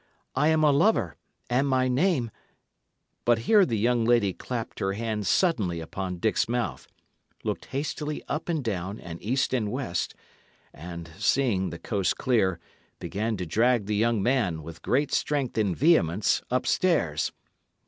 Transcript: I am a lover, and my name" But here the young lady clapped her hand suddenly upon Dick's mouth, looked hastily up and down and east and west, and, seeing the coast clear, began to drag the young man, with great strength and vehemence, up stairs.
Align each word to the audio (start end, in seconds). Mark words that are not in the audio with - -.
I 0.33 0.47
am 0.47 0.63
a 0.63 0.71
lover, 0.71 1.15
and 1.47 1.67
my 1.67 1.87
name" 1.87 2.31
But 3.23 3.37
here 3.45 3.67
the 3.67 3.77
young 3.77 4.03
lady 4.03 4.33
clapped 4.33 4.79
her 4.79 4.93
hand 4.93 5.27
suddenly 5.27 5.79
upon 5.79 6.17
Dick's 6.17 6.49
mouth, 6.49 6.87
looked 7.43 7.65
hastily 7.65 8.23
up 8.27 8.49
and 8.49 8.63
down 8.63 8.99
and 8.99 9.21
east 9.21 9.53
and 9.53 9.71
west, 9.71 10.15
and, 10.73 11.11
seeing 11.19 11.69
the 11.69 11.77
coast 11.77 12.17
clear, 12.17 12.59
began 12.97 13.37
to 13.37 13.45
drag 13.45 13.85
the 13.85 13.95
young 13.95 14.23
man, 14.23 14.63
with 14.63 14.81
great 14.81 15.11
strength 15.13 15.55
and 15.59 15.77
vehemence, 15.77 16.41
up 16.49 16.65
stairs. 16.65 17.31